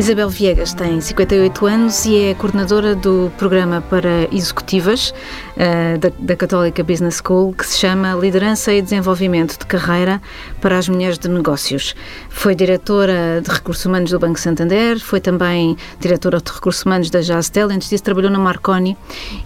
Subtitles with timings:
[0.00, 6.36] Isabel Viegas tem 58 anos e é coordenadora do programa para executivas uh, da, da,
[6.36, 10.18] Católica Business School, que se chama Liderança e Desenvolvimento de Carreira
[10.58, 11.94] para as Mulheres de Negócios.
[12.30, 17.20] Foi diretora de Recursos Humanos do Banco Santander, foi também diretora de Recursos Humanos da
[17.20, 18.96] Jastel, antes disso trabalhou na Marconi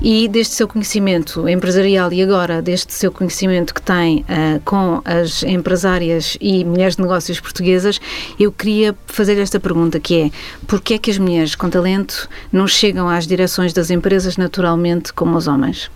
[0.00, 5.43] e deste seu conhecimento empresarial e agora deste seu conhecimento que tem uh, com as
[5.43, 8.00] empresárias e mulheres de negócios portuguesas,
[8.39, 12.66] eu queria fazer esta pergunta que é Porquê é que as mulheres com talento não
[12.66, 15.90] chegam às direções das empresas naturalmente como os homens?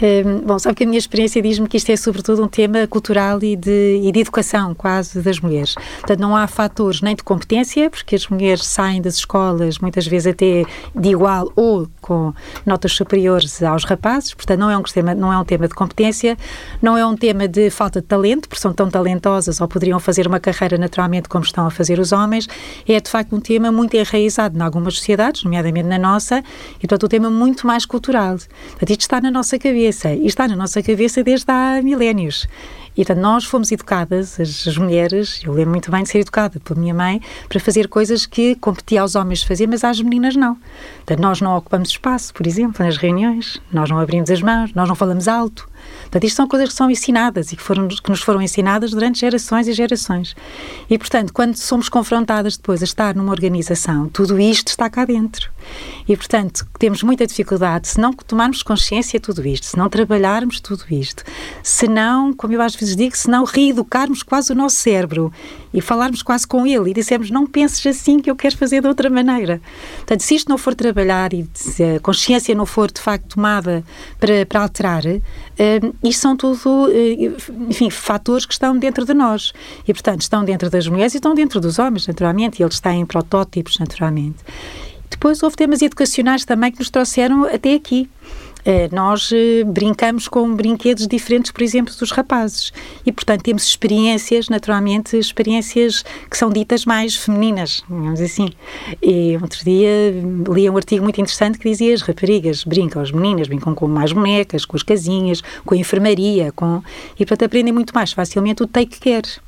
[0.00, 3.42] Um, bom, sabe que a minha experiência diz-me que isto é sobretudo um tema cultural
[3.42, 5.74] e de, e de educação quase das mulheres.
[5.74, 10.28] Portanto, não há fatores nem de competência, porque as mulheres saem das escolas muitas vezes
[10.28, 12.32] até de igual ou com
[12.64, 16.38] notas superiores aos rapazes, portanto não é um tema, não é um tema de competência,
[16.80, 20.26] não é um tema de falta de talento, porque são tão talentosas ou poderiam fazer
[20.26, 22.48] uma carreira naturalmente como estão a fazer os homens,
[22.88, 26.42] é de facto um tema muito enraizado em algumas sociedades, nomeadamente na nossa,
[26.78, 28.38] e portanto um tema muito mais cultural.
[28.38, 32.48] Portanto, isto está na nossa cabeça e está na nossa cabeça desde há milénios.
[32.98, 36.58] E portanto, nós fomos educadas, as, as, mulheres, eu lembro muito bem de ser educada
[36.58, 40.56] pela minha mãe, para fazer coisas que competia aos homens fazer, mas às meninas não.
[40.96, 44.88] Portanto, nós não ocupamos espaço, por exemplo, nas reuniões, nós não abrimos as mãos, nós
[44.88, 45.67] não falamos alto.
[46.08, 49.20] Portanto, isto são coisas que são ensinadas e que, foram, que nos foram ensinadas durante
[49.20, 50.34] gerações e gerações.
[50.88, 55.50] E, portanto, quando somos confrontadas depois a estar numa organização, tudo isto está cá dentro.
[56.08, 60.60] E, portanto, temos muita dificuldade se não tomarmos consciência de tudo isto, se não trabalharmos
[60.60, 61.22] tudo isto,
[61.62, 65.32] se não, como eu às vezes digo, se não reeducarmos quase o nosso cérebro
[65.72, 68.88] e falarmos quase com ele e dissemos não penses assim que eu quero fazer de
[68.88, 69.60] outra maneira.
[69.96, 73.84] Portanto, se isto não for trabalhar e se a consciência não for de facto tomada
[74.18, 79.52] para, para alterar, uh, isto são tudo, uh, enfim, fatores que estão dentro de nós
[79.86, 83.04] e, portanto, estão dentro das mulheres e estão dentro dos homens, naturalmente, e eles têm
[83.04, 84.38] protótipos, naturalmente.
[85.10, 88.08] Depois houve temas educacionais também que nos trouxeram até aqui.
[88.70, 92.70] Eh, nós eh, brincamos com brinquedos diferentes, por exemplo, dos rapazes.
[93.06, 98.50] E, portanto, temos experiências, naturalmente, experiências que são ditas mais femininas, digamos assim.
[99.02, 100.12] E outro dia
[100.54, 104.12] li um artigo muito interessante que dizia as raparigas brincam, as meninas brincam com mais
[104.12, 106.82] bonecas, com as casinhas, com a enfermaria, com...
[107.18, 109.47] e, portanto, aprendem muito mais facilmente o take care.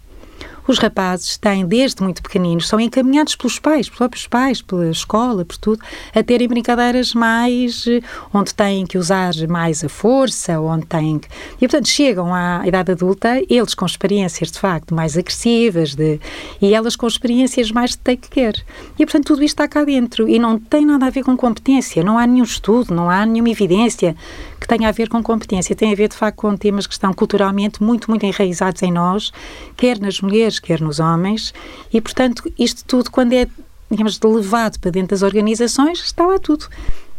[0.70, 5.44] Os rapazes têm, desde muito pequeninos, são encaminhados pelos pais, pelos próprios pais, pela escola,
[5.44, 5.82] por tudo,
[6.14, 7.88] a terem brincadeiras mais.
[7.88, 8.00] Eh,
[8.32, 11.26] onde têm que usar mais a força, onde têm que.
[11.56, 16.20] E, portanto, chegam à idade adulta, eles com experiências, de facto, mais agressivas, de,
[16.62, 18.62] e elas com experiências mais de take care.
[18.96, 22.04] E, portanto, tudo isto está cá dentro e não tem nada a ver com competência,
[22.04, 24.14] não há nenhum estudo, não há nenhuma evidência
[24.60, 25.74] que tenha a ver com competência.
[25.74, 29.32] Tem a ver, de facto, com temas que estão culturalmente muito, muito enraizados em nós,
[29.76, 31.52] quer nas mulheres, quer nos homens,
[31.92, 33.48] e, portanto, isto tudo, quando é,
[33.90, 36.68] digamos, levado para dentro das organizações, está lá tudo.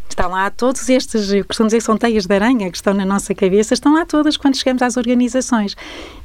[0.09, 3.05] Estão lá todos estes, eu costumo dizer que são teias de aranha que estão na
[3.05, 5.75] nossa cabeça, estão lá todas quando chegamos às organizações.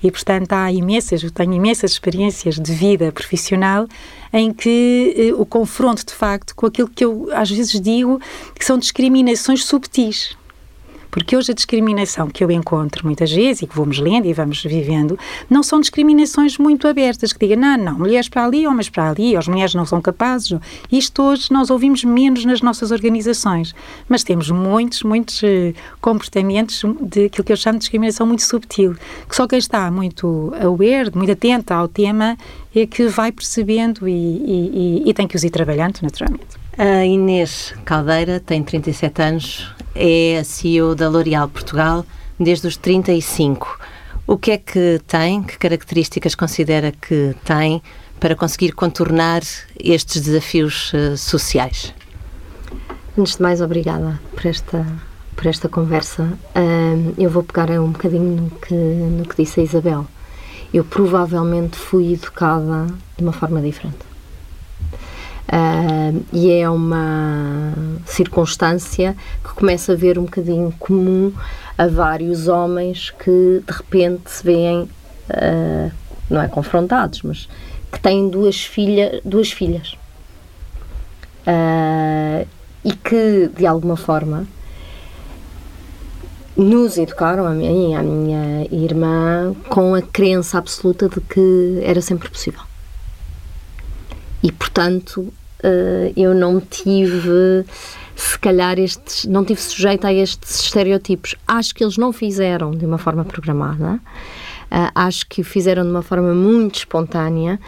[0.02, 3.86] E, portanto, há imensas, eu tenho imensas experiências de vida profissional
[4.32, 8.20] em que eh, o confronto, de facto, com aquilo que eu às vezes digo
[8.58, 10.36] que são discriminações subtis
[11.10, 14.62] porque hoje a discriminação que eu encontro muitas vezes e que vamos lendo e vamos
[14.62, 15.18] vivendo,
[15.48, 19.36] não são discriminações muito abertas, que digam, não, não, mulheres para ali, homens para ali,
[19.36, 20.58] as mulheres não são capazes.
[20.90, 23.74] Isto hoje nós ouvimos menos nas nossas organizações,
[24.08, 28.94] mas temos muitos, muitos uh, comportamentos de aquilo que eu chamo de discriminação muito subtil,
[29.28, 32.36] que só quem está muito aware, muito atento ao tema,
[32.74, 36.66] é que vai percebendo e, e, e, e tem que os ir trabalhando, naturalmente.
[36.78, 42.04] A Inês Caldeira tem 37 anos, é a CEO da L'Oréal Portugal
[42.38, 43.78] desde os 35.
[44.26, 47.82] O que é que tem, que características considera que tem
[48.18, 49.42] para conseguir contornar
[49.78, 51.94] estes desafios uh, sociais?
[53.16, 54.86] Antes de mais, obrigada por esta,
[55.34, 56.24] por esta conversa.
[56.24, 60.06] Uh, eu vou pegar um bocadinho no que, no que disse a Isabel.
[60.74, 62.86] Eu provavelmente fui educada
[63.16, 64.05] de uma forma diferente.
[65.46, 67.72] Uh, e é uma
[68.04, 71.32] circunstância que começa a ver um bocadinho comum
[71.78, 75.92] a vários homens que de repente se veem, uh,
[76.28, 77.48] não é confrontados, mas
[77.92, 79.96] que têm duas, filha, duas filhas.
[81.46, 82.46] Uh,
[82.84, 84.46] e que de alguma forma
[86.56, 92.00] nos educaram, a mim e a minha irmã, com a crença absoluta de que era
[92.00, 92.65] sempre possível
[94.42, 97.64] e portanto eh, eu não tive
[98.14, 102.84] se calhar estes não tive sujeito a estes estereotipos acho que eles não fizeram de
[102.84, 107.58] uma forma programada uh, acho que o fizeram de uma forma muito espontânea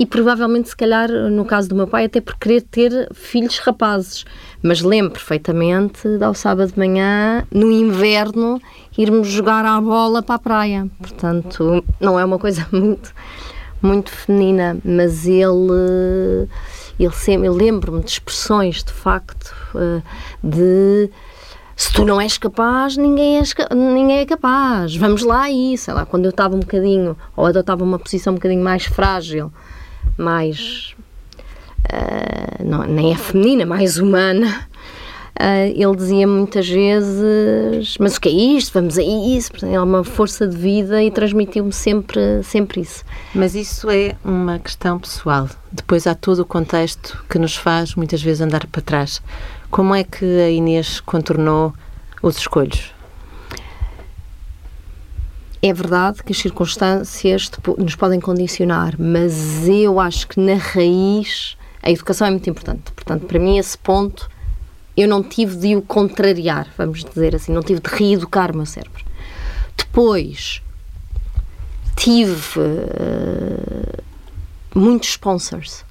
[0.00, 4.24] e provavelmente, se calhar, no caso do meu pai, até por querer ter filhos rapazes.
[4.62, 8.60] Mas lembro perfeitamente de ao sábado de manhã, no inverno,
[8.96, 10.88] irmos jogar à bola para a praia.
[10.98, 13.12] Portanto, não é uma coisa muito,
[13.82, 16.48] muito feminina, mas ele,
[16.98, 20.02] ele sempre, eu lembro-me de expressões, de facto, eh,
[20.42, 21.10] de
[21.80, 24.94] se tu não és capaz, ninguém, és, ninguém é capaz.
[24.96, 28.36] Vamos lá aí, sei lá, quando eu estava um bocadinho, ou adotava uma posição um
[28.36, 29.50] bocadinho mais frágil,
[30.18, 30.94] mais.
[31.90, 34.68] Uh, não, nem é feminina, mais humana.
[35.40, 38.74] Uh, ele dizia muitas vezes: Mas o que é isto?
[38.74, 39.50] Vamos a isso.
[39.64, 43.02] É uma força de vida e transmitiu-me sempre, sempre isso.
[43.34, 45.48] Mas isso é uma questão pessoal.
[45.72, 49.22] Depois há todo o contexto que nos faz muitas vezes andar para trás.
[49.70, 51.72] Como é que a Inês contornou
[52.22, 52.92] os escolhos?
[55.62, 61.90] É verdade que as circunstâncias nos podem condicionar, mas eu acho que na raiz a
[61.90, 62.92] educação é muito importante.
[62.92, 64.28] Portanto, para mim, esse ponto
[65.00, 68.66] eu não tive de o contrariar, vamos dizer assim, não tive de reeducar o meu
[68.66, 69.04] cérebro.
[69.76, 70.62] Depois
[71.96, 74.02] tive uh,
[74.74, 75.84] muitos sponsors.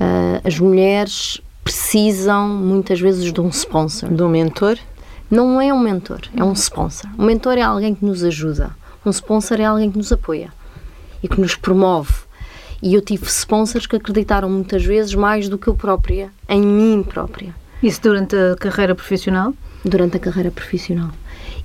[0.00, 4.12] Uh, as mulheres precisam muitas vezes de um sponsor.
[4.12, 4.78] De um mentor?
[5.30, 7.10] Não é um mentor, é um sponsor.
[7.18, 8.74] Um mentor é alguém que nos ajuda.
[9.04, 10.52] Um sponsor é alguém que nos apoia
[11.22, 12.12] e que nos promove.
[12.82, 17.02] E eu tive sponsors que acreditaram muitas vezes mais do que eu própria, em mim
[17.02, 17.54] própria.
[17.82, 19.54] Isso durante a carreira profissional?
[19.84, 21.10] Durante a carreira profissional.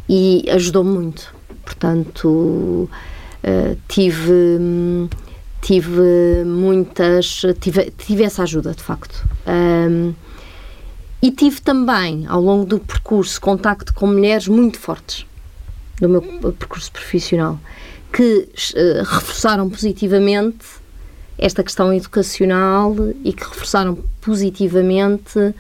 [0.10, 1.34] E ajudou muito.
[1.64, 2.90] Portanto,
[3.44, 5.10] uh, tive.
[5.62, 7.42] Tive muitas.
[7.60, 9.28] Tive, tive essa ajuda, de facto.
[11.22, 15.26] E tive também, ao longo do percurso, contacto com mulheres muito fortes
[16.00, 17.60] do meu percurso profissional
[18.12, 20.66] que uh, reforçaram positivamente
[21.38, 25.54] esta questão educacional e que reforçaram positivamente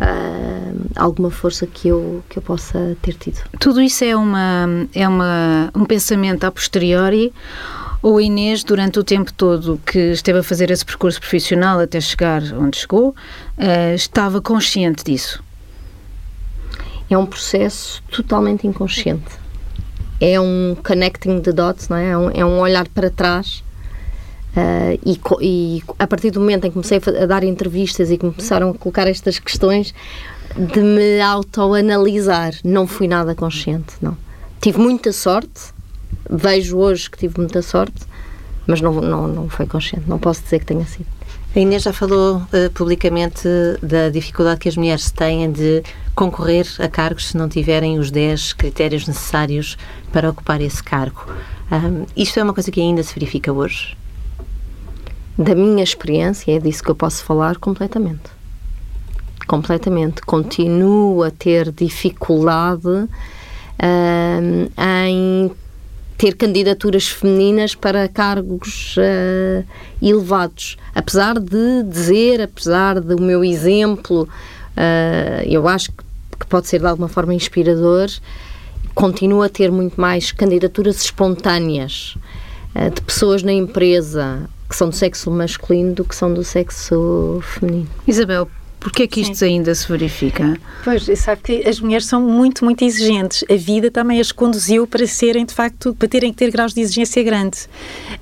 [0.00, 3.38] uh, alguma força que eu, que eu possa ter tido.
[3.58, 7.32] Tudo isso é, uma, é uma, um pensamento a posteriori
[8.02, 12.00] ou a Inês, durante o tempo todo que esteve a fazer esse percurso profissional até
[12.00, 15.42] chegar onde chegou, uh, estava consciente disso?
[17.08, 19.40] É um processo totalmente inconsciente.
[20.20, 22.10] É um connecting the dots, não é?
[22.10, 23.62] É um, é um olhar para trás.
[24.54, 28.70] Uh, e, e, a partir do momento em que comecei a, dar entrevistas e começaram
[28.70, 29.94] a colocar estas questões,
[30.56, 34.16] de me autoanalisar, não fui nada consciente, não.
[34.60, 35.72] Tive muita sorte,
[36.28, 38.04] vejo hoje que tive muita sorte,
[38.66, 41.06] mas não, não, não foi consciente, não posso dizer que tenha sido.
[41.54, 43.48] A Inês já falou uh, publicamente
[43.82, 45.82] da dificuldade que as mulheres têm de
[46.14, 49.76] concorrer a cargos se não tiverem os 10 critérios necessários
[50.12, 51.26] para ocupar esse cargo.
[51.70, 53.96] Um, isto é uma coisa que ainda se verifica hoje?
[55.42, 58.30] Da minha experiência, é disso que eu posso falar completamente.
[59.48, 60.22] Completamente.
[60.22, 63.08] Continuo a ter dificuldade um,
[64.78, 65.50] em
[66.16, 69.66] ter candidaturas femininas para cargos uh,
[70.00, 70.76] elevados.
[70.94, 76.04] Apesar de dizer, apesar do meu exemplo, uh, eu acho que,
[76.38, 78.08] que, pode ser de alguma forma inspirador,
[78.94, 82.16] continuo a ter muito mais candidaturas espontâneas
[82.76, 87.40] uh, de pessoas na empresa que são do sexo masculino do que são do sexo
[87.42, 87.88] feminino.
[88.08, 88.48] Isabel,
[88.82, 89.44] Porquê é que isto Sim.
[89.44, 90.58] ainda se verifica?
[90.82, 93.44] Pois, sabe que as mulheres são muito, muito exigentes.
[93.48, 96.80] A vida também as conduziu para serem, de facto, para terem que ter graus de
[96.80, 97.58] exigência grande.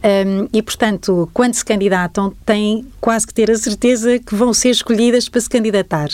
[0.05, 4.69] Um, e, portanto, quando se candidatam, têm quase que ter a certeza que vão ser
[4.69, 6.09] escolhidas para se candidatar.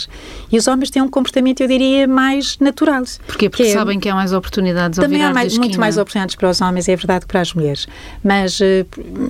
[0.49, 3.03] E os homens têm um comportamento, eu diria, mais natural.
[3.25, 3.49] Porquê?
[3.49, 6.49] Porque que é, sabem que há mais oportunidades Também há mais, muito mais oportunidades para
[6.49, 7.85] os homens, é verdade, que para as mulheres.
[8.23, 8.85] Mas eh,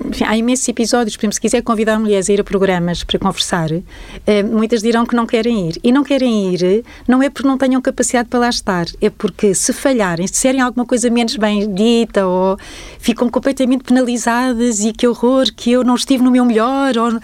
[0.05, 3.17] enfim, há imensos episódios, por exemplo, se quiser convidar mulheres a ir a programas para
[3.17, 5.79] conversar, eh, muitas dirão que não querem ir.
[5.83, 9.53] E não querem ir não é porque não tenham capacidade para lá estar, é porque
[9.53, 12.57] se falharem, se disserem alguma coisa menos bem dita ou
[12.99, 17.19] ficam completamente penalizadas e que horror, que eu não estive no meu melhor, ou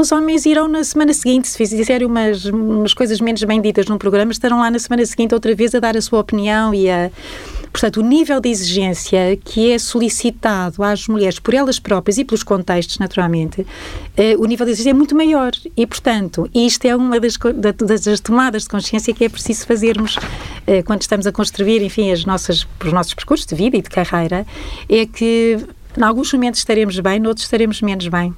[0.00, 3.98] os homens irão na semana seguinte, se fizerem umas, umas coisas menos bem ditas num
[3.98, 7.10] programa, estarão lá na semana seguinte outra vez a dar a sua opinião e a
[7.72, 12.42] Portanto, o nível de exigência que é solicitado às mulheres por elas próprias e pelos
[12.42, 13.66] contextos, naturalmente,
[14.16, 15.52] eh, o nível de exigência é muito maior.
[15.76, 20.16] E, portanto, isto é uma das, das tomadas de consciência que é preciso fazermos
[20.66, 23.90] eh, quando estamos a construir, enfim, as nossas, os nossos percursos de vida e de
[23.90, 24.46] carreira,
[24.88, 25.58] é que
[25.96, 28.34] em alguns momentos estaremos bem, noutros estaremos menos bem.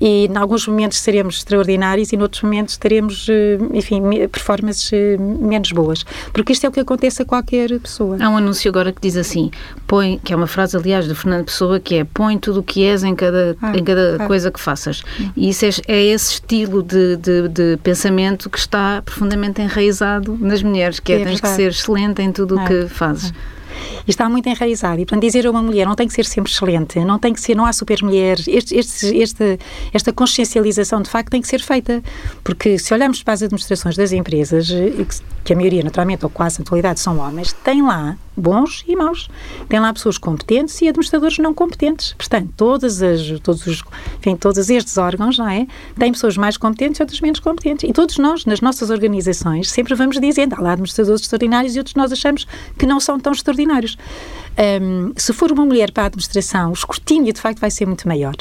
[0.00, 5.72] E em alguns momentos seremos extraordinários e noutros momentos teremos, eh, enfim, performances eh, menos
[5.72, 6.04] boas.
[6.32, 8.16] Porque isto é o que acontece a qualquer pessoa.
[8.20, 9.50] Há um anúncio agora que diz assim,
[9.86, 12.84] põe, que é uma frase, aliás, do Fernando Pessoa, que é põe tudo o que
[12.84, 14.26] és em cada, ah, em cada ah.
[14.26, 15.02] coisa que faças.
[15.36, 20.62] E isso é, é esse estilo de, de, de, pensamento que está profundamente enraizado nas
[20.62, 21.56] mulheres, que é, é tens verdade.
[21.56, 22.66] que ser excelente em tudo o é.
[22.66, 23.32] que fazes.
[24.06, 25.00] E está muito enraizado.
[25.00, 27.40] E, portanto, dizer a uma mulher não tem que ser sempre excelente, não tem que
[27.40, 28.46] ser, não há super mulheres.
[28.48, 29.58] Este, este, este,
[29.92, 32.02] esta consciencialização, de facto, tem que ser feita.
[32.42, 34.68] Porque se olharmos para as administrações das empresas,
[35.44, 39.28] que a maioria, naturalmente, ou quase a totalidade, são homens, tem lá bons e maus.
[39.68, 42.12] Tem lá pessoas competentes e administradores não competentes.
[42.12, 43.82] Portanto, todas as, todos, os,
[44.18, 45.66] enfim, todos estes órgãos, não é?
[45.98, 47.88] Têm pessoas mais competentes e outras menos competentes.
[47.88, 51.94] E todos nós, nas nossas organizações, sempre vamos dizendo, há lá administradores extraordinários e outros
[51.94, 52.46] nós achamos
[52.78, 53.96] que não são tão extraordinários.
[54.82, 58.06] Um, se for uma mulher para a administração, o escrutínio, de facto, vai ser muito
[58.06, 58.34] maior.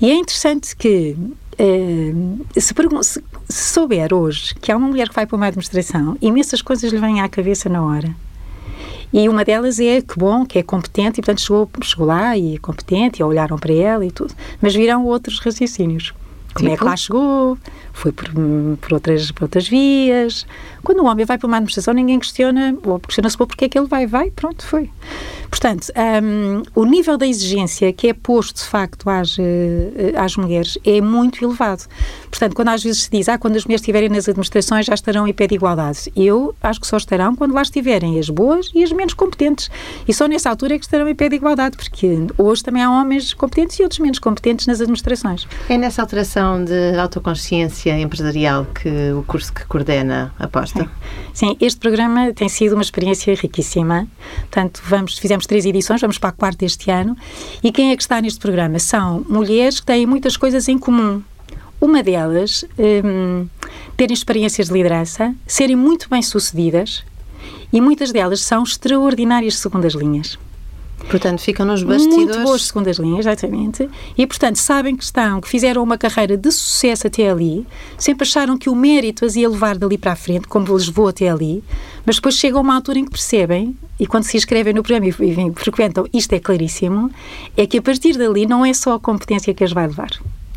[0.00, 1.16] E é interessante que
[2.58, 2.74] se, se,
[3.48, 6.98] se, souber hoje que há uma mulher que vai para uma administração, imensas coisas lhe
[6.98, 8.14] vêm à cabeça na hora.
[9.12, 12.54] E uma delas é que bom, que é competente, e portanto chegou, chegou lá e
[12.54, 14.34] é competente, e olharam para ela e tudo.
[14.60, 16.14] Mas virão outros raciocínios.
[16.54, 16.74] Como tipo?
[16.74, 17.58] é que lá chegou?
[17.92, 18.28] Foi por,
[18.80, 20.46] por, outras, por outras vias.
[20.82, 23.86] Quando o homem vai para uma administração, ninguém questiona, ou questiona-se porque é que ele
[23.86, 24.90] vai, vai, pronto, foi.
[25.50, 25.92] Portanto,
[26.22, 31.00] um, o nível da exigência que é posto, de facto, às, eh, às mulheres é
[31.00, 31.84] muito elevado.
[32.30, 35.28] Portanto, quando às vezes se diz, ah, quando as mulheres estiverem nas administrações já estarão
[35.28, 36.10] em pé de igualdade.
[36.16, 39.70] Eu acho que só estarão quando lá estiverem as boas e as menos competentes.
[40.08, 42.90] E só nessa altura é que estarão em pé de igualdade, porque hoje também há
[42.90, 45.46] homens competentes e outros menos competentes nas administrações.
[45.68, 50.88] É nessa alteração de autoconsciência empresarial que o curso que coordena aposta?
[51.32, 54.06] Sim, este programa tem sido uma experiência riquíssima.
[54.40, 57.16] Portanto, vamos, fizemos três edições, vamos para a quarta este ano.
[57.62, 58.78] E quem é que está neste programa?
[58.78, 61.22] São mulheres que têm muitas coisas em comum.
[61.80, 62.64] Uma delas,
[63.04, 63.46] um,
[63.96, 67.04] terem experiências de liderança, serem muito bem-sucedidas
[67.72, 70.38] e muitas delas são extraordinárias segundas linhas.
[71.08, 72.26] Portanto, ficam nos bastidores.
[72.26, 73.88] Muito boas segundas linhas, exatamente.
[74.16, 77.66] E, portanto, sabem que estão, que fizeram uma carreira de sucesso até ali,
[77.98, 81.08] sempre acharam que o mérito as ia levar dali para a frente, como lhes levou
[81.08, 81.62] até ali,
[82.06, 85.10] mas depois chega uma altura em que percebem, e quando se inscrevem no programa e,
[85.10, 87.10] e frequentam, isto é claríssimo,
[87.56, 90.10] é que a partir dali não é só a competência que as vai levar.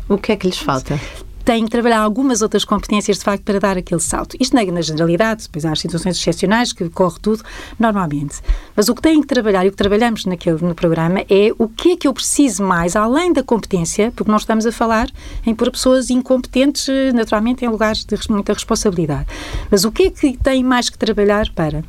[0.08, 0.98] O que é que lhes falta?
[1.46, 4.36] Têm que trabalhar algumas outras competências, de facto, para dar aquele salto.
[4.40, 7.44] Isto na, na generalidade, depois há as situações excepcionais que corre tudo
[7.78, 8.42] normalmente.
[8.74, 11.68] Mas o que têm que trabalhar e o que trabalhamos naquele, no programa é o
[11.68, 15.08] que é que eu preciso mais, além da competência, porque nós estamos a falar
[15.46, 19.26] em pôr pessoas incompetentes, naturalmente, em lugares de muita responsabilidade.
[19.70, 21.84] Mas o que é que tem mais que trabalhar para?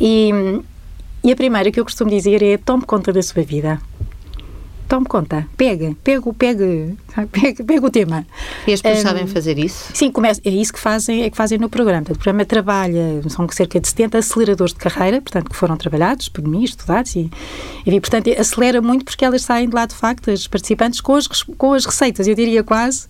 [0.00, 0.30] E,
[1.22, 3.78] e a primeira que eu costumo dizer é tome conta da sua vida
[4.90, 6.96] tome conta, pega, pega, pega,
[7.30, 8.26] pega, pega o tema.
[8.66, 9.92] E as pessoas um, sabem fazer isso?
[9.94, 12.02] Sim, começa, é isso que fazem, é que fazem no programa.
[12.02, 16.42] o programa trabalha, são cerca de 70 aceleradores de carreira, portanto, que foram trabalhados por
[16.42, 17.30] mim, estudados, e,
[17.86, 21.28] e portanto, acelera muito porque elas saem de lá, de facto, as participantes, com as,
[21.28, 23.06] com as receitas, eu diria quase,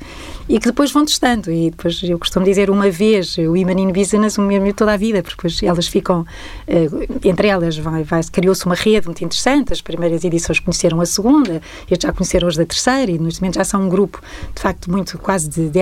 [0.46, 1.50] e que depois vão testando.
[1.50, 5.22] E depois, eu costumo dizer, uma vez, o in Business, o mesmo toda a vida,
[5.22, 6.26] porque depois elas ficam,
[6.68, 11.06] uh, entre elas, vai, vai, criou-se uma rede muito interessante, as primeiras edições conheceram a
[11.06, 14.20] segunda, estes já conheceram os da terceira e neste momento já são um grupo,
[14.54, 15.80] de facto, muito quase de, de,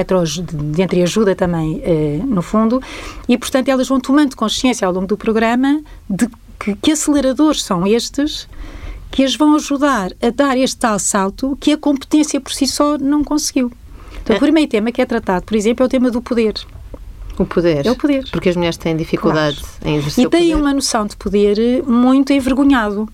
[0.73, 2.83] de entreajuda também, eh, no fundo,
[3.29, 6.29] e portanto elas vão tomando consciência ao longo do programa de
[6.59, 8.49] que, que aceleradores são estes
[9.11, 12.99] que as vão ajudar a dar este tal salto que a competência por si só
[12.99, 13.73] não conseguiu.
[14.23, 16.55] Então, o primeiro tema que é tratado, por exemplo, é o tema do poder.
[17.39, 17.87] O poder.
[17.87, 18.29] É o poder.
[18.31, 19.77] Porque as mulheres têm dificuldade claro.
[19.85, 23.09] em exercer E têm uma noção de poder muito envergonhado.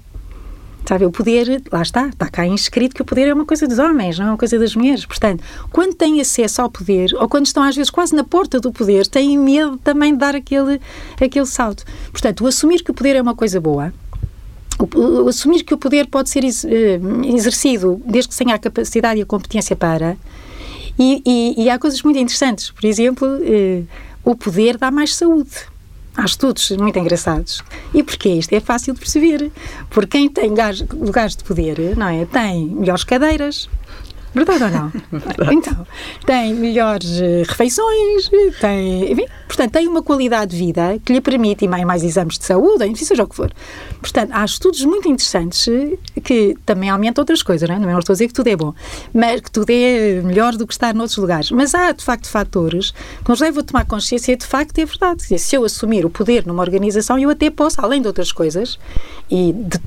[0.87, 3.79] Sabe, o poder, lá está, está cá inscrito que o poder é uma coisa dos
[3.79, 5.07] homens, não é uma coisa das mulheres.
[5.07, 8.71] Portanto, quando têm acesso ao poder, ou quando estão às vezes quase na porta do
[8.71, 10.79] poder, têm medo também de dar aquele,
[11.19, 11.85] aquele salto.
[12.12, 13.95] Portanto, o assumir que o poder é uma coisa boa,
[14.79, 17.00] o, o assumir que o poder pode ser eh,
[17.35, 20.17] exercido desde que tenha a capacidade e a competência para.
[20.99, 22.71] E, e, e há coisas muito interessantes.
[22.71, 23.83] Por exemplo, eh,
[24.25, 25.50] o poder dá mais saúde.
[26.16, 27.62] Há estudos muito engraçados.
[27.92, 28.30] E porquê?
[28.30, 29.50] Isto é fácil de perceber.
[29.90, 32.25] Porque quem tem lugares de poder, não é?
[32.25, 33.68] Tem melhores cadeiras,
[34.35, 34.88] Verdade ou não?
[35.12, 35.55] Verdade.
[35.55, 35.87] Então,
[36.26, 41.64] tem melhores uh, refeições, tem, enfim, portanto, tem uma qualidade de vida que lhe permite
[41.64, 43.53] ir mais, mais exames de saúde, enfim, seja o que for.
[44.00, 47.79] Portanto, há estudos muito interessantes eh, que também aumentam outras coisas, não é?
[47.79, 48.75] Não estou a dizer que tudo é bom,
[49.12, 51.50] mas que tudo é melhor do que estar noutros lugares.
[51.50, 55.23] Mas há, de facto, fatores que nos levam a tomar consciência de facto é verdade.
[55.23, 58.79] Dizer, se eu assumir o poder numa organização, eu até posso, além de outras coisas,
[59.31, 59.79] e, de,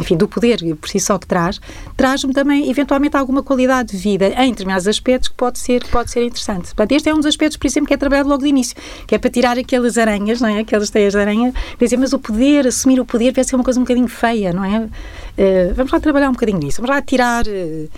[0.00, 1.60] enfim, do poder por si só que traz,
[1.96, 6.10] traz-me também, eventualmente, alguma qualidade qualidade de vida em determinados aspectos que pode ser, pode
[6.10, 6.66] ser interessante.
[6.66, 9.14] Portanto, este é um dos aspectos, por exemplo, que é trabalhado logo de início, que
[9.14, 10.60] é para tirar aquelas aranhas, não é?
[10.60, 13.80] Aquelas teias de aranha, dizer, mas o poder, assumir o poder, vai ser uma coisa
[13.80, 14.80] um bocadinho feia, não é?
[14.80, 17.44] Uh, vamos lá trabalhar um bocadinho nisso, vamos lá tirar.
[17.46, 17.88] Uh,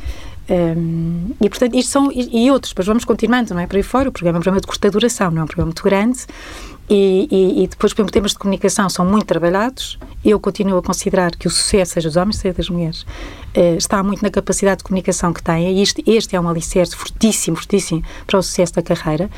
[0.50, 2.10] um, e portanto, isto são.
[2.10, 3.66] E, e, outros, depois vamos continuando, não é?
[3.66, 5.66] Para aí fora, o programa é um programa de curta duração, não é um programa
[5.66, 6.20] muito grande.
[6.90, 9.98] E, e, e, depois, por exemplo, temas de comunicação são muito trabalhados.
[10.24, 13.04] Eu continuo a considerar que o sucesso, seja dos homens, seja das mulheres,
[13.54, 15.80] eh, está muito na capacidade de comunicação que têm.
[15.82, 19.30] Este, este é um alicerce fortíssimo, fortíssimo para o sucesso da carreira.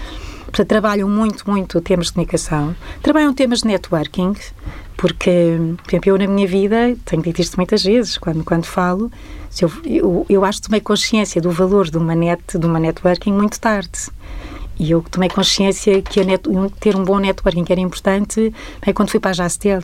[0.45, 2.75] Portanto, trabalham muito, muito temas de comunicação.
[3.02, 4.35] Trabalham temas de networking,
[4.97, 9.11] porque, por exemplo, eu na minha vida, tenho dito isto muitas vezes, quando, quando falo,
[9.61, 13.33] eu, eu, eu acho que tomei consciência do valor de uma, net, de uma networking
[13.33, 14.11] muito tarde.
[14.80, 16.42] E eu tomei consciência que net,
[16.80, 19.82] ter um bom networking era importante é quando fui para a Jastel.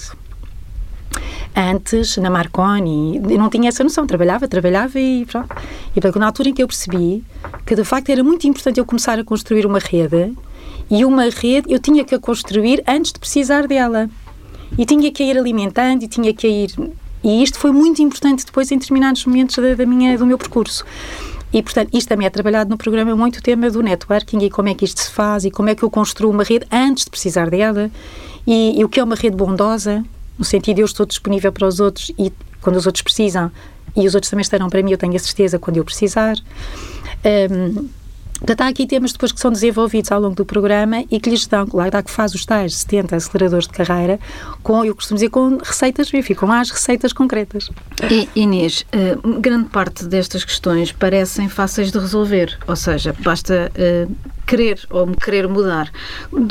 [1.55, 4.07] Antes, na Marconi, eu não tinha essa noção.
[4.07, 5.55] Trabalhava, trabalhava e pronto.
[5.91, 7.23] E portanto, na altura em que eu percebi
[7.67, 10.33] que, de facto, era muito importante eu começar a construir uma rede
[10.91, 14.09] e uma rede eu tinha que a construir antes de precisar dela.
[14.79, 16.71] E tinha que a ir alimentando e tinha que a ir...
[17.23, 20.87] E isto foi muito importante depois em determinados momentos da, da minha, do meu percurso.
[21.57, 24.69] E, portanto, isto também é trabalhado no programa muito o tema do networking e como
[24.69, 27.11] é que isto se faz e como é que eu construo uma rede antes de
[27.11, 27.91] precisar dela
[28.47, 30.05] e, e o que é uma rede bondosa,
[30.39, 33.51] no sentido de eu estou disponível para os outros e quando os outros precisam
[33.97, 36.37] e os outros também estarão para mim, eu tenho a certeza quando eu precisar.
[37.25, 37.89] Um,
[38.39, 41.47] Portanto, há aqui temas depois que são desenvolvidos ao longo do programa e que lhes
[41.47, 44.21] dão, lá está que faz os tais 70 aceleradores de carreira,
[44.63, 47.71] com, eu costumo dizer, com receitas, enfim, com as receitas concretas.
[48.11, 54.15] E, Inês, uh, grande parte destas questões parecem fáceis de resolver, ou seja, basta uh,
[54.47, 55.91] querer ou querer mudar.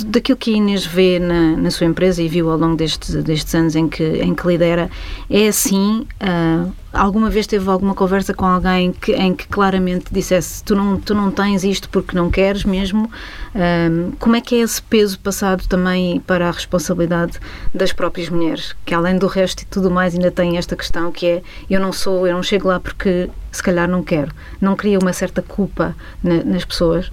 [0.08, 3.56] Daquilo que a Inês vê na, na sua empresa e viu ao longo deste, destes
[3.56, 4.90] anos em que, em que lidera,
[5.30, 6.06] é assim.
[6.22, 11.00] Uh, alguma vez teve alguma conversa com alguém que, em que claramente dissesse tu não,
[11.00, 13.10] tu não tens isto porque não queres mesmo?
[13.54, 17.40] Um, como é que é esse peso passado também para a responsabilidade
[17.74, 18.76] das próprias mulheres?
[18.86, 21.92] Que além do resto e tudo mais ainda tem esta questão que é eu não
[21.92, 24.32] sou, eu não chego lá porque se calhar não quero.
[24.60, 27.12] Não cria uma certa culpa na, nas pessoas?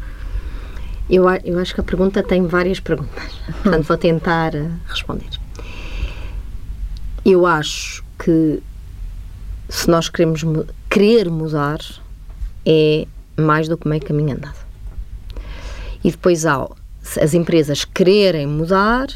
[1.12, 5.28] Eu, eu acho que a pergunta tem várias perguntas, portanto vou tentar eh, responder.
[7.22, 8.62] Eu acho que
[9.68, 10.42] se nós queremos
[10.88, 11.80] querer mudar,
[12.64, 14.56] é mais do que meio caminho andado.
[16.02, 16.66] E depois há
[17.20, 19.08] as empresas quererem mudar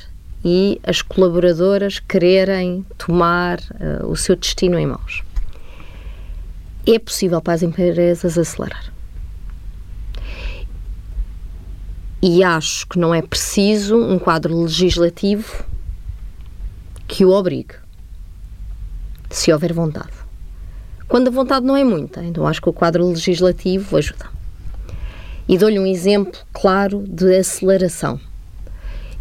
[0.45, 5.23] e as colaboradoras quererem tomar uh, o seu destino em mãos.
[6.87, 8.96] É possível para as empresas acelerar.
[12.29, 15.65] E acho que não é preciso um quadro legislativo
[17.07, 17.77] que o obrigue,
[19.31, 20.11] se houver vontade.
[21.07, 24.27] Quando a vontade não é muita, então acho que o quadro legislativo ajuda.
[25.49, 28.19] E dou-lhe um exemplo claro de aceleração.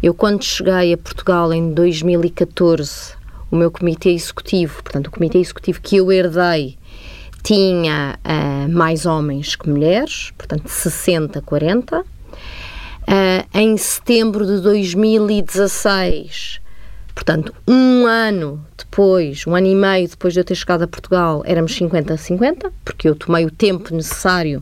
[0.02, 3.14] Eu, quando cheguei a Portugal em 2014,
[3.52, 6.76] o meu comitê executivo, portanto, o comitê executivo que eu herdei,
[7.44, 12.04] tinha uh, mais homens que mulheres, portanto, 60-40
[13.06, 16.60] Uh, em setembro de 2016,
[17.14, 21.42] portanto, um ano depois, um ano e meio depois de eu ter chegado a Portugal,
[21.46, 24.60] éramos 50 a 50, porque eu tomei o tempo necessário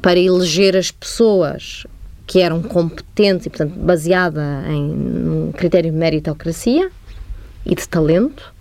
[0.00, 1.86] para eleger as pessoas
[2.26, 6.90] que eram competentes e, portanto, baseada em um critério de meritocracia
[7.64, 8.52] e de talento.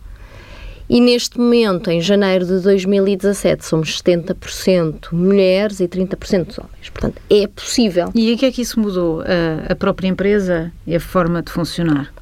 [0.90, 6.90] E neste momento, em janeiro de 2017, somos 70% mulheres e 30% homens.
[6.90, 8.10] Portanto, é possível.
[8.16, 9.22] E o que é que isso mudou?
[9.22, 12.14] A, a própria empresa e a forma de funcionar?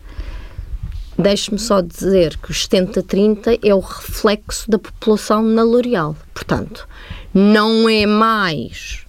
[1.17, 6.15] Deixe-me só dizer que os 70-30 é o reflexo da população na L'Oréal.
[6.33, 6.87] Portanto,
[7.31, 9.05] não é mais,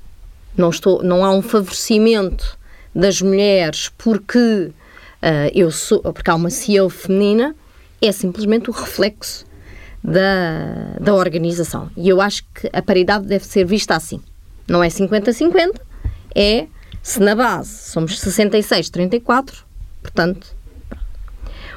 [0.55, 2.59] não, estou, não há um favorecimento
[2.95, 7.57] das mulheres porque uh, eu sou, porque há uma CEO feminina,
[8.03, 9.46] é simplesmente o reflexo
[10.07, 11.90] da, da organização.
[11.97, 14.21] E eu acho que a paridade deve ser vista assim.
[14.69, 15.81] Não é 50-50,
[16.35, 16.69] é
[17.03, 19.64] se na base somos 66-34,
[20.01, 20.55] portanto,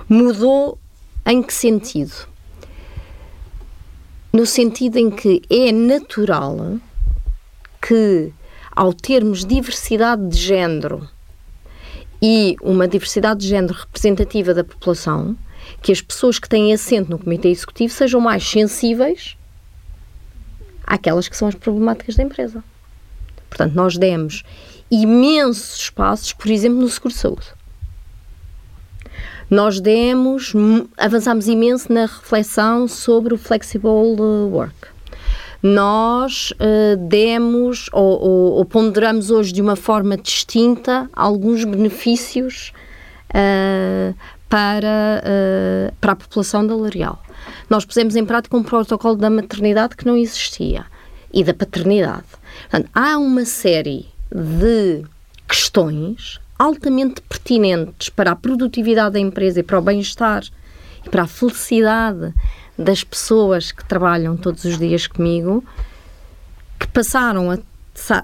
[0.08, 0.78] mudou
[1.26, 2.14] em que sentido?
[4.32, 6.78] No sentido em que é natural
[7.82, 8.32] que,
[8.72, 11.08] ao termos diversidade de género
[12.22, 15.36] e uma diversidade de género representativa da população,
[15.82, 19.38] que as pessoas que têm assento no Comitê Executivo sejam mais sensíveis
[20.86, 22.64] àquelas que são as problemáticas da empresa.
[23.50, 24.44] Portanto, nós demos
[24.90, 27.48] imensos espaços, por exemplo, no seguro de saúde.
[29.50, 30.54] Nós demos,
[30.96, 33.90] avançámos imenso na reflexão sobre o flexible
[34.52, 34.76] work.
[35.62, 42.72] nós uh, demos ou, ou, ou, ponderamos hoje de uma forma distinta alguns benefícios
[43.32, 44.16] uh,
[44.50, 47.22] para, uh, para a população da L'Oréal.
[47.70, 50.86] Nós pusemos em prática um protocolo da maternidade que não existia
[51.32, 52.26] e da paternidade.
[52.62, 55.04] Portanto, há uma série de
[55.48, 60.44] questões altamente pertinentes para a produtividade da empresa e para o bem-estar
[61.06, 62.34] e para a felicidade
[62.78, 65.64] das pessoas que trabalham todos os dias comigo
[66.80, 67.58] que passaram a,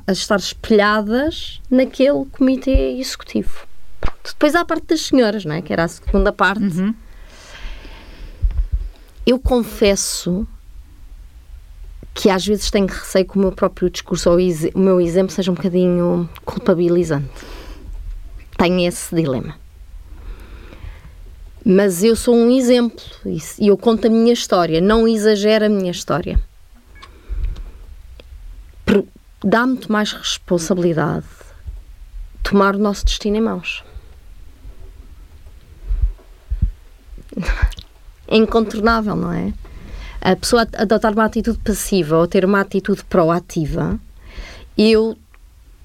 [0.07, 3.67] a estar espelhadas naquele comitê executivo.
[4.05, 4.29] Pronto.
[4.29, 5.61] Depois há a parte das senhoras, não é?
[5.61, 6.63] que era a segunda parte.
[6.63, 6.93] Uhum.
[9.25, 10.47] Eu confesso
[12.13, 15.51] que às vezes tenho receio que o meu próprio discurso ou o meu exemplo seja
[15.51, 17.45] um bocadinho culpabilizante.
[18.57, 19.55] Tenho esse dilema.
[21.65, 23.03] Mas eu sou um exemplo
[23.59, 26.39] e eu conto a minha história, não exagero a minha história.
[29.43, 31.25] Dá muito mais responsabilidade
[32.43, 33.83] tomar o nosso destino em mãos.
[38.27, 39.53] É incontornável, não é?
[40.19, 43.99] A pessoa adotar uma atitude passiva ou ter uma atitude proativa,
[44.75, 45.15] eu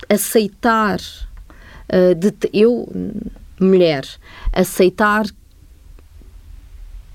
[0.09, 2.89] aceitar, uh, de, eu,
[3.61, 4.05] mulher,
[4.53, 5.27] aceitar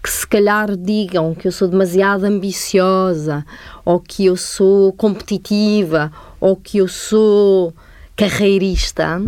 [0.04, 3.44] que se calhar digam que eu sou demasiado ambiciosa,
[3.84, 7.74] ou que eu sou competitiva, ou que eu sou
[8.16, 9.20] carreirista,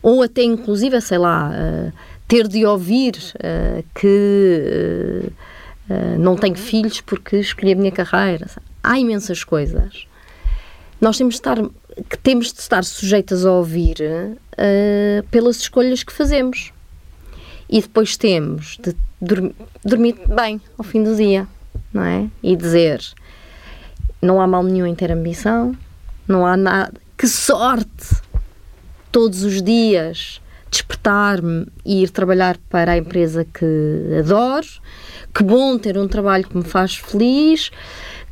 [0.00, 1.92] ou até inclusive, sei lá, uh,
[2.32, 5.30] ter de ouvir uh, que
[5.90, 8.46] uh, não tenho filhos porque escolhi a minha carreira.
[8.82, 10.06] Há imensas coisas.
[10.98, 11.58] Nós temos de estar,
[12.08, 13.96] que temos de estar sujeitas a ouvir
[15.30, 16.72] pelas escolhas que fazemos.
[17.68, 21.46] E depois temos de dormir, dormir bem ao fim do dia,
[21.92, 22.28] não é?
[22.42, 23.02] E dizer:
[24.22, 25.76] não há mal nenhum em ter ambição,
[26.26, 26.94] não há nada.
[27.18, 28.16] Que sorte!
[29.10, 30.41] Todos os dias
[30.72, 34.66] despertar-me e ir trabalhar para a empresa que adoro.
[35.34, 37.70] Que bom ter um trabalho que me faz feliz.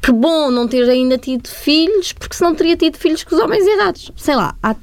[0.00, 3.40] Que bom não ter ainda tido filhos, porque se não teria tido filhos com os
[3.40, 4.11] homens errados.
[4.16, 4.74] Sei lá, há,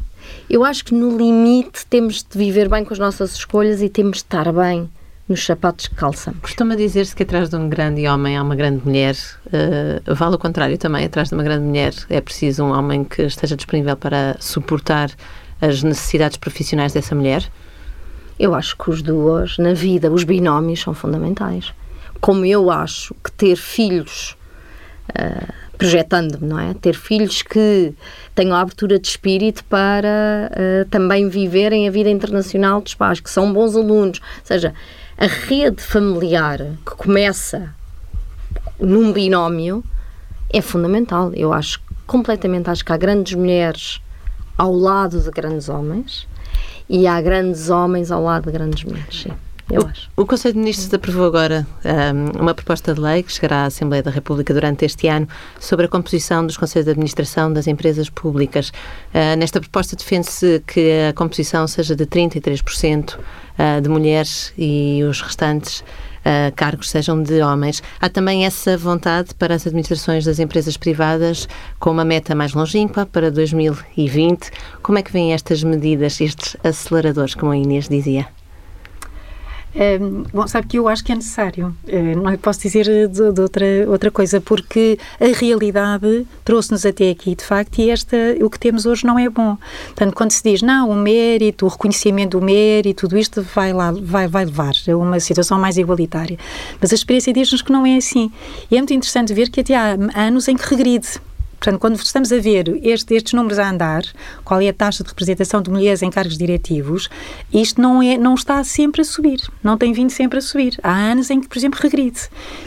[0.48, 4.18] eu acho que no limite temos de viver bem com as nossas escolhas e temos
[4.18, 4.88] de estar bem
[5.28, 6.40] nos sapatos que calçamos.
[6.42, 9.16] Costuma dizer-se que atrás de um grande homem há uma grande mulher.
[9.48, 11.04] Uh, vale o contrário também.
[11.04, 15.10] Atrás de uma grande mulher é preciso um homem que esteja disponível para suportar
[15.62, 17.50] as necessidades profissionais dessa mulher?
[18.40, 21.74] Eu acho que os duas, na vida, os binómios são fundamentais.
[22.22, 24.38] Como eu acho que ter filhos,
[25.10, 26.74] uh, projetando-me, não é?
[26.76, 27.94] Ter filhos que
[28.36, 33.30] tenham a abertura de espírito para uh, também viverem a vida internacional dos pais, que
[33.30, 34.20] são bons alunos.
[34.20, 34.74] Ou seja,
[35.18, 37.74] a rede familiar que começa
[38.80, 39.84] num binómio
[40.52, 41.34] é fundamental.
[41.34, 44.00] Eu acho completamente, acho que há grandes mulheres
[44.58, 46.28] ao lado de grandes homens
[46.90, 49.24] e há grandes homens ao lado de grandes mulheres.
[49.24, 49.34] Sim.
[49.70, 50.10] Eu acho.
[50.16, 54.02] O Conselho de Ministros aprovou agora um, uma proposta de lei que chegará à Assembleia
[54.02, 55.28] da República durante este ano
[55.60, 58.70] sobre a composição dos Conselhos de Administração das empresas públicas.
[59.14, 65.22] Uh, nesta proposta defende-se que a composição seja de 33% uh, de mulheres e os
[65.22, 65.84] restantes
[66.28, 67.82] uh, cargos sejam de homens.
[68.00, 71.48] Há também essa vontade para as administrações das empresas privadas
[71.80, 74.52] com uma meta mais longínqua para 2020.
[74.84, 78.37] Como é que vêm estas medidas, estes aceleradores, como a Inês dizia?
[80.34, 81.76] Bom, sabe que eu acho que é necessário.
[81.88, 87.36] Uh, não posso dizer de, de, outra, outra coisa, porque a realidade trouxe-nos até aqui,
[87.36, 89.58] de facto, e esta, o que temos hoje não é bom.
[89.88, 93.92] Portanto, quando se diz, não, o mérito, o reconhecimento do mérito, tudo isto vai, lá,
[93.92, 96.38] vai, vai levar a uma situação mais igualitária.
[96.82, 98.32] Mas a experiência diz-nos que não é assim.
[98.72, 101.08] E é muito interessante ver que até há anos em que regride.
[101.60, 104.04] Portanto, quando estamos a ver este, estes números a andar,
[104.44, 107.10] qual é a taxa de representação de mulheres em cargos diretivos,
[107.52, 110.78] isto não, é, não está sempre a subir, não tem vindo sempre a subir.
[110.84, 112.22] Há anos em que, por exemplo, regride.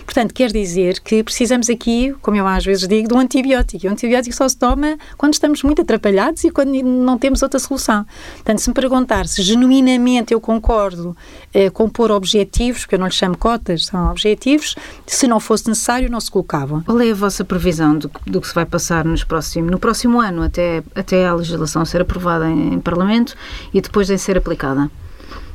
[0.04, 3.86] Portanto, quer dizer que precisamos aqui, como eu às vezes digo, de um antibiótico.
[3.86, 7.60] E o antibiótico só se toma quando estamos muito atrapalhados e quando não temos outra
[7.60, 8.04] solução.
[8.34, 11.16] Portanto, se me perguntar se genuinamente eu concordo
[11.54, 14.74] eh, com pôr objetivos, porque eu não lhe chamo cotas, são objetivos,
[15.06, 16.82] se não fosse necessário, não se colocavam.
[16.82, 18.79] Qual é a vossa previsão do, do que se vai passar?
[18.80, 23.36] Passar nos próximo, no próximo ano, até, até a legislação ser aprovada em, em Parlamento
[23.74, 24.90] e depois de ser aplicada?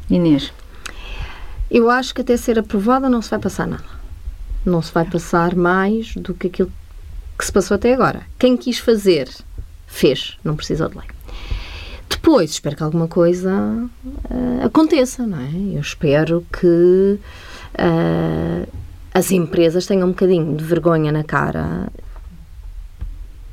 [0.07, 0.53] Inês?
[1.71, 3.83] Eu acho que até ser aprovada não se vai passar nada.
[4.63, 6.71] Não se vai passar mais do que aquilo
[7.38, 8.21] que se passou até agora.
[8.38, 9.27] Quem quis fazer,
[9.88, 11.07] fez, não precisou de lei.
[12.07, 15.49] Depois, espero que alguma coisa uh, aconteça, não é?
[15.75, 17.19] Eu espero que
[17.73, 18.67] uh,
[19.11, 21.89] as empresas tenham um bocadinho de vergonha na cara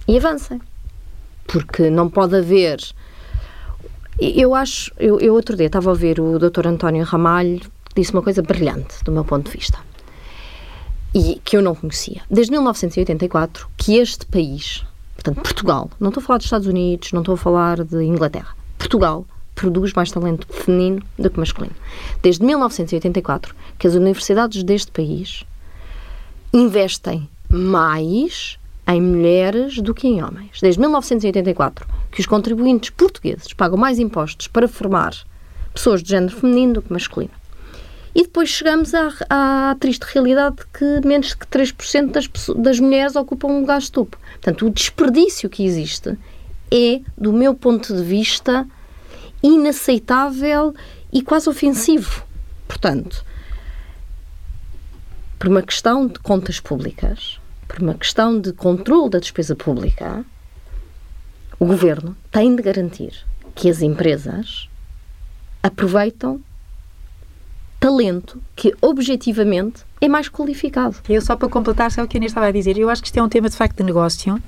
[0.06, 0.60] e avancem.
[1.46, 2.78] Porque não pode haver.
[4.20, 6.66] Eu acho, eu, eu outro dia estava a ouvir o Dr.
[6.66, 7.60] António Ramalho,
[7.94, 9.78] disse uma coisa brilhante, do meu ponto de vista,
[11.14, 12.22] e que eu não conhecia.
[12.30, 14.84] Desde 1984, que este país,
[15.14, 18.54] portanto, Portugal, não estou a falar dos Estados Unidos, não estou a falar de Inglaterra,
[18.78, 21.74] Portugal produz mais talento feminino do que masculino.
[22.22, 25.44] Desde 1984, que as universidades deste país
[26.52, 30.60] investem mais em mulheres do que em homens.
[30.60, 35.14] Desde 1984, que os contribuintes portugueses pagam mais impostos para formar
[35.72, 37.32] pessoas de género feminino do que masculino.
[38.14, 43.16] E depois chegamos à, à triste realidade de que menos de 3% das, das mulheres
[43.16, 44.18] ocupam um lugar de topo.
[44.32, 46.18] Portanto, o desperdício que existe
[46.70, 48.66] é, do meu ponto de vista,
[49.42, 50.74] inaceitável
[51.10, 52.24] e quase ofensivo.
[52.68, 53.24] Portanto,
[55.38, 57.40] por uma questão de contas públicas,
[57.72, 60.22] por uma questão de controle da despesa pública,
[61.58, 64.68] o governo tem de garantir que as empresas
[65.62, 66.40] aproveitam
[67.80, 70.96] talento que objetivamente é mais qualificado.
[71.08, 73.08] Eu só para completar, só o que a Inês estava a dizer, eu acho que
[73.08, 74.40] isto é um tema de facto de negócio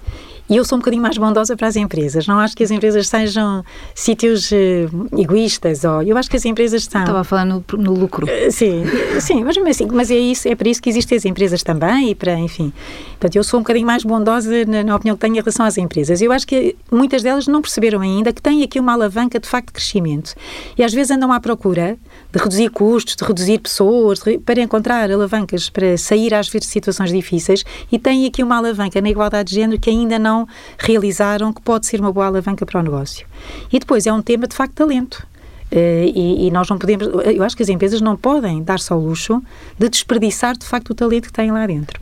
[0.48, 2.26] e eu sou um bocadinho mais bondosa para as empresas.
[2.26, 5.85] Não acho que as empresas sejam sítios uh, egoístas.
[5.85, 7.00] Ou, eu acho que as empresas são.
[7.00, 8.26] Estava a falar no, no lucro.
[8.26, 8.85] Uh, sim,
[9.20, 12.14] sim, mas, assim, mas é isso, é para isso que existem as empresas também e
[12.14, 12.74] para, enfim.
[13.12, 15.78] Portanto, eu sou um bocadinho mais bondosa na, na opinião que tenho em relação às
[15.78, 16.20] empresas.
[16.20, 19.68] Eu acho que muitas delas não perceberam ainda que têm aqui uma alavanca de facto
[19.68, 20.35] de crescimento.
[20.76, 21.96] E às vezes andam à procura
[22.30, 26.72] de reduzir custos, de reduzir pessoas, de, para encontrar alavancas para sair às vezes de
[26.72, 30.48] situações difíceis e têm aqui uma alavanca na igualdade de género que ainda não não
[30.78, 33.26] realizaram que pode ser uma boa alavanca para o negócio.
[33.72, 35.26] E depois é um tema de facto talento.
[35.72, 39.00] Uh, e, e, nós não podemos, eu acho que as empresas não podem dar-se ao
[39.00, 39.42] luxo
[39.76, 42.00] de desperdiçar de facto o talento que têm lá dentro.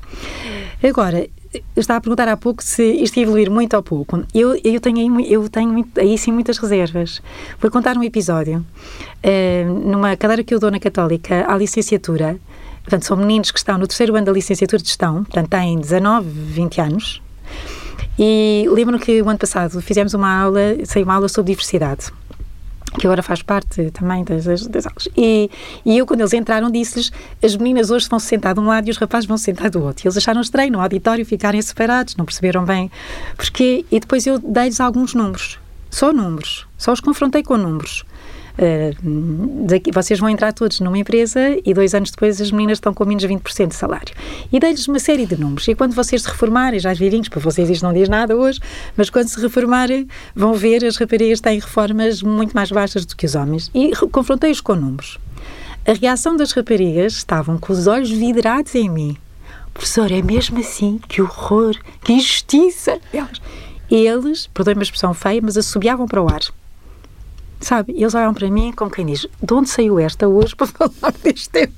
[0.82, 1.26] Agora,
[1.76, 4.24] estava a perguntar há pouco se isto ia evoluir muito ou pouco.
[4.34, 7.22] Eu, eu tenho, aí, eu tenho aí sim muitas reservas.
[7.60, 8.64] Vou contar um episódio.
[9.24, 12.38] Uh, numa cadeira que eu dou na Católica, à licenciatura,
[12.82, 16.28] portanto, são meninos que estão no terceiro ano da licenciatura de gestão, portanto, têm 19,
[16.28, 17.22] 20 anos,
[18.18, 22.12] e lembro que o ano passado fizemos uma aula, saiu uma aula sobre diversidade
[22.98, 25.08] que agora faz parte também das, das aulas.
[25.16, 25.50] E,
[25.84, 27.10] e eu, quando eles entraram, disse-lhes:
[27.42, 29.70] as meninas hoje vão se sentar de um lado e os rapazes vão se sentar
[29.70, 30.04] do outro.
[30.04, 32.90] E eles acharam estranho no auditório ficarem separados, não perceberam bem
[33.36, 33.84] porquê.
[33.90, 35.58] E depois eu dei-lhes alguns números,
[35.90, 38.04] só números, só os confrontei com números.
[38.52, 42.92] Uh, daqui, vocês vão entrar todos numa empresa e dois anos depois as meninas estão
[42.92, 44.14] com menos 20% de salário.
[44.52, 45.66] E dei-lhes uma série de números.
[45.68, 48.60] E quando vocês se reformarem, já virinhos, para vocês isto não diz nada hoje,
[48.96, 53.26] mas quando se reformarem, vão ver as raparigas têm reformas muito mais baixas do que
[53.26, 53.70] os homens.
[53.74, 55.18] E confrontei-os com números.
[55.86, 59.16] A reação das raparigas estavam com os olhos vidrados em mim.
[59.72, 61.00] Professor, é mesmo assim?
[61.08, 61.74] Que horror!
[62.04, 63.00] Que injustiça!
[63.12, 63.40] Eles,
[63.90, 66.42] eles perdoem-me a expressão feia, mas assobiavam para o ar
[67.62, 67.94] sabe?
[67.96, 71.48] Eles olham para mim como quem diz: de onde saiu esta hoje para falar deste
[71.48, 71.72] tema?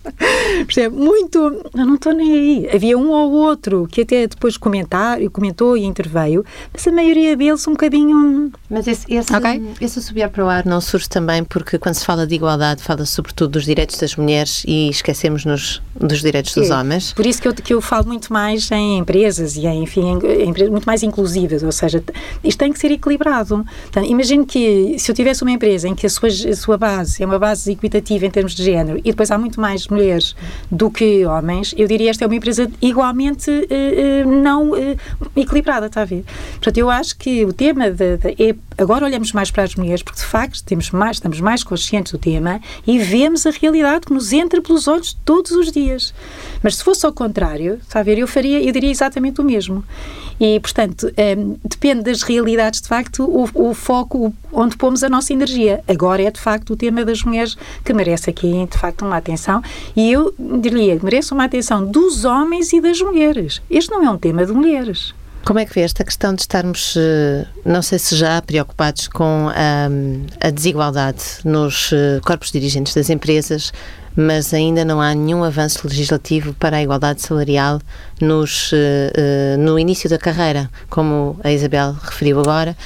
[0.67, 0.97] Percebe?
[0.97, 1.39] Muito.
[1.39, 2.71] Eu não estou nem aí.
[2.75, 7.67] Havia um ou outro que até depois comentar, comentou e interveio, mas a maioria deles
[7.67, 8.53] um bocadinho.
[8.69, 9.63] Mas esse, esse, okay?
[9.81, 13.05] esse subir para o ar não surge também porque quando se fala de igualdade, fala
[13.05, 16.75] sobretudo dos direitos das mulheres e esquecemos-nos dos direitos dos é.
[16.75, 17.13] homens.
[17.13, 20.49] Por isso que eu, que eu falo muito mais em empresas e em, enfim, em,
[20.49, 22.03] empresas muito mais inclusivas, ou seja,
[22.43, 23.65] isto tem que ser equilibrado.
[23.89, 27.23] Então, imagino que se eu tivesse uma empresa em que a sua, a sua base
[27.23, 30.37] é uma base equitativa em termos de género e depois há muito mais mulheres
[30.71, 34.97] do que homens, eu diria esta é uma empresa igualmente uh, não uh,
[35.35, 36.25] equilibrada, está a ver?
[36.53, 40.03] Portanto, eu acho que o tema de, de, é agora olhamos mais para as mulheres
[40.03, 44.13] porque de facto temos mais, estamos mais conscientes do tema e vemos a realidade que
[44.13, 46.13] nos entra pelos olhos todos os dias.
[46.63, 49.85] Mas se fosse ao contrário, está a ver, eu faria, eu diria exatamente o mesmo.
[50.41, 55.33] E, portanto, um, depende das realidades, de facto, o, o foco, onde pomos a nossa
[55.33, 55.64] energia.
[55.87, 59.63] Agora é, de facto, o tema das mulheres que merece aqui, de facto, uma atenção.
[59.97, 63.63] E eu diria, merece uma atenção dos homens e das mulheres.
[63.71, 65.15] Este não é um tema de mulheres.
[65.45, 69.51] Como é que vê esta questão de estarmos, eh, não sei se já preocupados com
[69.51, 73.71] a, a desigualdade nos eh, corpos dirigentes das empresas,
[74.17, 77.81] mas ainda não há nenhum avanço legislativo para a igualdade salarial
[78.21, 82.77] nos, uh, no início da carreira, como a Isabel referiu agora.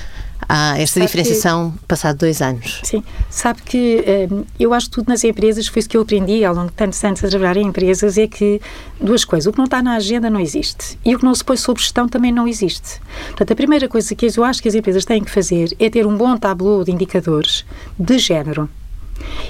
[0.49, 2.81] Há esta sabe diferenciação que, passado dois anos.
[2.83, 6.45] Sim, sabe que um, eu acho que tudo nas empresas, foi isso que eu aprendi
[6.45, 8.61] ao longo de tantos anos a trabalhar em empresas, é que
[8.99, 11.45] duas coisas, o que não está na agenda não existe e o que não se
[11.45, 13.01] põe sob gestão também não existe.
[13.27, 16.07] Portanto, a primeira coisa que eu acho que as empresas têm que fazer é ter
[16.07, 17.67] um bom tableau de indicadores
[17.99, 18.71] de género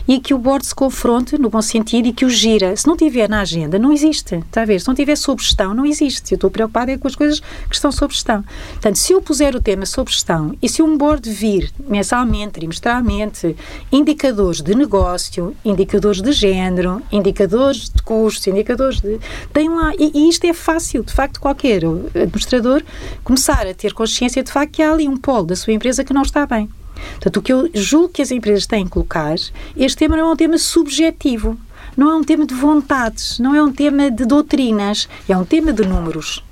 [0.07, 2.76] e que o board se confronte no bom sentido e que o gira.
[2.76, 4.37] Se não tiver na agenda, não existe.
[4.37, 4.81] Está a ver?
[4.81, 6.33] Se não tiver sob gestão, não existe.
[6.33, 8.44] Eu estou preocupada é com as coisas que estão sob gestão.
[8.72, 13.57] Portanto, se eu puser o tema sob gestão e se um board vir mensalmente, trimestralmente,
[13.92, 19.18] indicadores de negócio, indicadores de género, indicadores de custos, indicadores de.
[19.52, 19.92] Tem lá.
[19.98, 21.83] E, e isto é fácil, de facto, qualquer
[22.14, 22.83] administrador
[23.24, 26.12] começar a ter consciência de facto que há ali um polo da sua empresa que
[26.12, 26.68] não está bem.
[27.13, 29.35] Portanto, o que eu julgo que as empresas têm que colocar,
[29.77, 31.59] este tema não é um tema subjetivo,
[31.97, 35.73] não é um tema de vontades, não é um tema de doutrinas, é um tema
[35.73, 36.45] de números.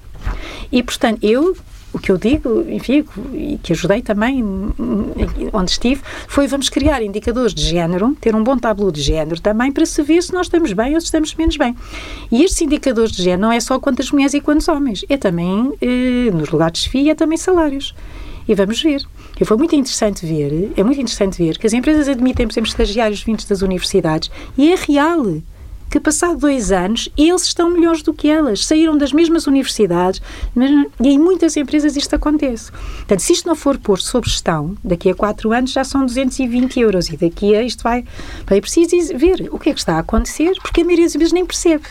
[0.73, 1.57] E, portanto, eu
[1.97, 4.45] o que eu digo, enfim, e que ajudei também
[5.51, 9.73] onde estive, foi vamos criar indicadores de género, ter um bom tableau de género também
[9.73, 11.75] para se ver se nós estamos bem ou se estamos menos bem.
[12.31, 15.73] E estes indicadores de género não é só quantas mulheres e quantos homens, é também,
[15.81, 17.95] eh, nos lugares de FIA, é também salários.
[18.49, 19.03] E vamos ver.
[19.41, 22.69] E foi muito interessante ver, é muito interessante ver que as empresas admitem, por exemplo,
[22.69, 25.43] estagiários vindos das universidades e é real
[25.91, 28.65] que, passado dois anos, eles estão melhores do que elas.
[28.65, 30.21] Saíram das mesmas universidades
[31.01, 32.71] e em muitas empresas isto acontece.
[32.73, 36.81] Portanto, se isto não for posto sob gestão, daqui a quatro anos já são 220
[36.81, 38.05] euros e daqui a isto vai.
[38.49, 41.33] É preciso ver o que é que está a acontecer, porque a maioria das empresas
[41.33, 41.85] nem percebe.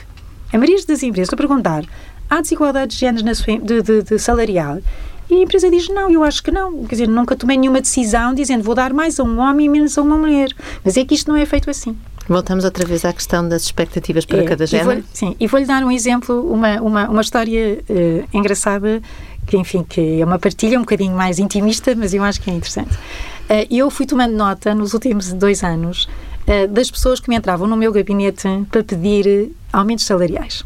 [0.51, 1.85] A maioria das empresas, estou a perguntar,
[2.29, 4.79] há desigualdade de géneros na sua, de, de, de salarial?
[5.29, 6.83] E a empresa diz: Não, eu acho que não.
[6.83, 9.97] Quer dizer, nunca tomei nenhuma decisão dizendo vou dar mais a um homem e menos
[9.97, 10.49] a uma mulher.
[10.83, 11.95] Mas é que isto não é feito assim.
[12.27, 15.01] Voltamos outra vez à questão das expectativas para é, cada género.
[15.01, 18.99] Vou, sim, e vou-lhe dar um exemplo, uma, uma, uma história uh, engraçada,
[19.45, 22.53] que enfim, que é uma partilha um bocadinho mais intimista, mas eu acho que é
[22.53, 22.95] interessante.
[22.95, 26.09] Uh, eu fui tomando nota nos últimos dois anos
[26.47, 30.65] uh, das pessoas que me entravam no meu gabinete para pedir aumentos salariais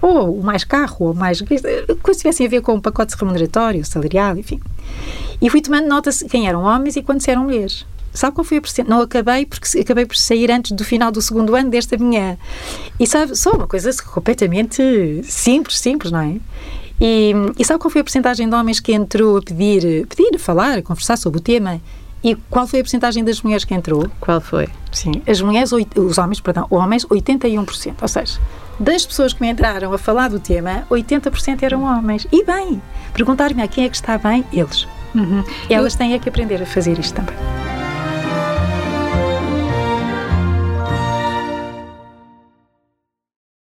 [0.00, 4.36] ou mais carro, ou mais coisa que tivessem a ver com um pacote remuneratório, salarial,
[4.36, 4.60] enfim.
[5.40, 7.86] E fui tomando nota quem eram homens e quantos eram mulheres.
[8.12, 8.90] Sabe qual foi a porcentagem?
[8.90, 12.38] Não acabei, porque acabei por sair antes do final do segundo ano desta minha.
[12.98, 16.36] E sabe, só uma coisa completamente simples, simples, não é?
[17.00, 20.82] E, e sabe qual foi a porcentagem de homens que entrou a pedir, pedir, falar,
[20.82, 21.80] conversar sobre o tema?
[22.22, 24.06] E qual foi a porcentagem das mulheres que entrou?
[24.20, 24.68] Qual foi?
[24.92, 27.94] Sim, as mulheres, os homens, perdão, homens, 81%.
[28.02, 28.38] Ou seja,
[28.80, 32.26] das pessoas que me entraram a falar do tema, 80% eram homens.
[32.32, 32.80] E bem,
[33.12, 34.88] perguntar-me a quem é que está bem, eles.
[35.14, 35.44] Uhum.
[35.68, 37.34] Elas têm é que aprender a fazer isto também.